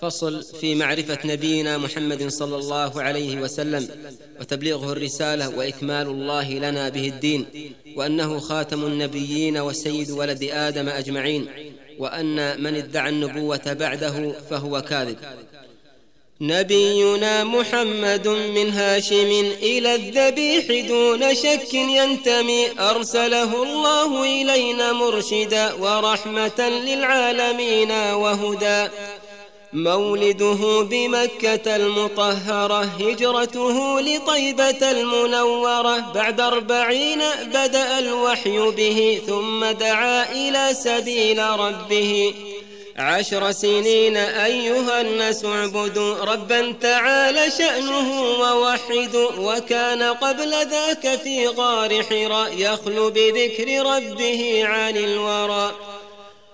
[0.00, 3.88] فصل في معرفة نبينا محمد صلى الله عليه وسلم
[4.40, 7.46] وتبليغه الرسالة وإكمال الله لنا به الدين
[7.96, 11.48] وأنه خاتم النبيين وسيد ولد آدم أجمعين
[11.98, 15.16] وأن من ادعى النبوة بعده فهو كاذب.
[16.40, 27.90] نبينا محمد من هاشم إلى الذبيح دون شك ينتمي أرسله الله إلينا مرشدا ورحمة للعالمين
[27.90, 28.90] وهدى.
[29.72, 36.12] مولده بمكة المطهرة هجرته لطيبة المنورة.
[36.14, 42.34] بعد أربعين بدأ الوحي به ثم دعا إلى سبيل ربه.
[42.96, 46.14] عشر سنين أيها الناس اعبدوا.
[46.24, 55.72] ربا تعالى شأنه ووحدوا وكان قبل ذاك في غار حراء يخلو بذكر ربه عن الورى.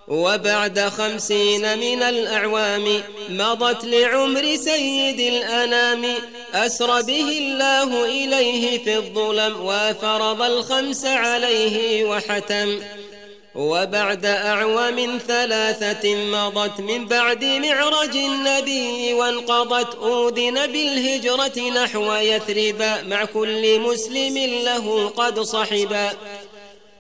[0.09, 6.05] وبعد خمسين من الأعوام مضت لعمر سيد الأنام.
[6.55, 12.81] أسر به الله إليه في الظلم وفرض الخمس عليه وحتم.
[13.55, 22.83] وبعد أعوام ثلاثة مضت من بعد معرج النبي وانقضت أودن بالهجرة نحو يثرب.
[23.07, 26.13] مع كل مسلم له قد صحبا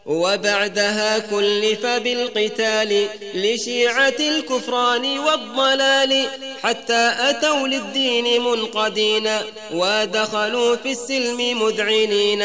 [0.07, 6.27] وبعدها كلف بالقتال لشيعة الكفران والضلال
[6.63, 9.31] حتى أتوا للدين منقدين
[9.73, 12.45] ودخلوا في السلم مذعنين.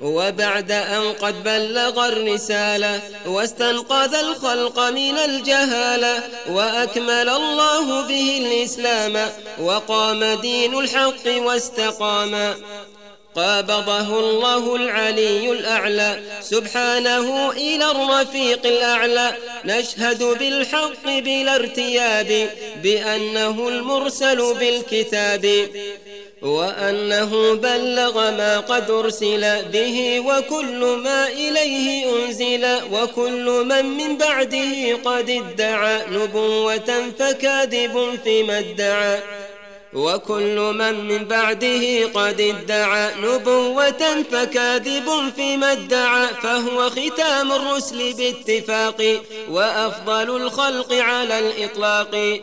[0.00, 9.30] وبعد أن قد بلغ الرسالة واستنقذ الخلق من الجهالة وأكمل الله به الإسلام
[9.60, 12.54] وقام دين الحق واستقام.
[13.36, 19.34] قابضه الله العلي الأعلى سبحانه إلى الرفيق الأعلى.
[19.64, 22.50] نشهد بالحق بلا ارتياب
[22.82, 25.68] بأنه المرسل بالكتاب.
[26.42, 35.30] وأنه بلغ ما قد أرسل به وكل ما إليه أنزل وكل من من بعده قد
[35.30, 35.98] ادعى.
[36.10, 39.18] نبوة فكاذب فيما ادعى.
[39.94, 50.36] وكل من من بعده قد ادعى نبوة فكاذب فيما ادعى فهو ختام الرسل باتفاق وأفضل
[50.36, 52.40] الخلق على الإطلاق.